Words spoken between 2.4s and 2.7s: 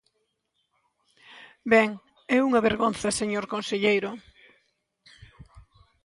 unha